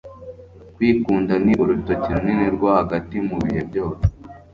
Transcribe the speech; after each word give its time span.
kwikunda 0.75 1.33
ni 1.43 1.53
urutoki 1.61 2.07
runini 2.15 2.45
rwo 2.55 2.67
hagati 2.77 3.15
mu 3.27 3.37
bihe 3.43 3.61
byose 3.69 4.03